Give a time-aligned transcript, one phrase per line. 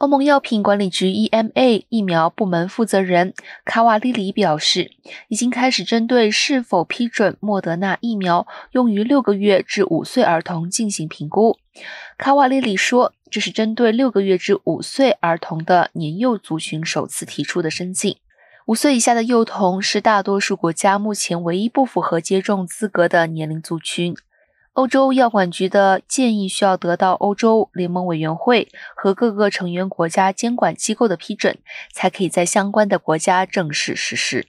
[0.00, 3.34] 欧盟药品管理局 （EMA） 疫苗部门负责人
[3.66, 4.92] 卡瓦利里表示，
[5.28, 11.58] 已经开始针对是否批准莫德纳疫苗用于六个月至五岁儿童进行评估。
[12.16, 18.16] 卡瓦利里说，这是针对六个月至五岁儿童的年幼族群首次提出的申请。
[18.68, 24.16] 五岁以下的幼童是大多数国家目前唯一不符合接种资格的年龄族群。
[24.74, 31.58] 欧洲药管局的建议需要得到欧洲联盟委员会和各个成员国家监管机构的批准，
[31.92, 34.46] 才可以在相关的国家正式实施。